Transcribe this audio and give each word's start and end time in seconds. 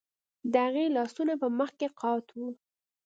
د 0.51 0.53
هغې 0.65 0.85
لاسونه 0.95 1.33
په 1.41 1.47
مخ 1.57 1.69
کې 1.79 1.87
قات 1.99 2.25
وو 2.37 2.49